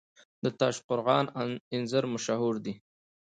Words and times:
د 0.43 0.45
تاشقرغان 0.59 1.25
انځر 1.75 2.03
مشهور 2.13 2.55
دي 2.65 2.73